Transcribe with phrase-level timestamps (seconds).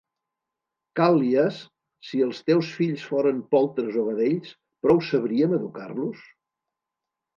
[0.99, 1.59] Càl·lias,
[2.07, 4.55] si els teus fills fóren poltres o vedells,
[4.87, 6.25] prou sabríem educar-los?